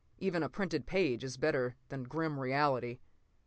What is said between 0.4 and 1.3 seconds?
a printed page